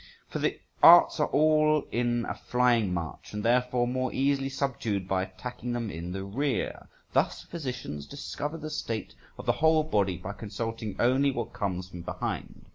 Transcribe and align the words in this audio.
For 0.29 0.39
the 0.39 0.59
arts 0.81 1.19
are 1.19 1.27
all 1.27 1.83
in 1.91 2.25
a 2.25 2.33
flying 2.33 2.91
march, 2.91 3.33
and 3.33 3.45
therefore 3.45 3.87
more 3.87 4.11
easily 4.11 4.49
subdued 4.49 5.07
by 5.07 5.21
attacking 5.21 5.73
them 5.73 5.91
in 5.91 6.11
the 6.11 6.23
rear. 6.23 6.87
Thus 7.13 7.43
physicians 7.43 8.07
discover 8.07 8.57
the 8.57 8.71
state 8.71 9.13
of 9.37 9.45
the 9.45 9.51
whole 9.61 9.83
body 9.83 10.17
by 10.17 10.33
consulting 10.33 10.95
only 10.99 11.29
what 11.29 11.53
comes 11.53 11.87
from 11.87 12.01
behind. 12.01 12.65